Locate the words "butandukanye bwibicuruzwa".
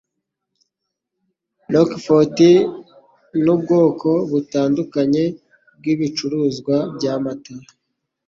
4.31-6.75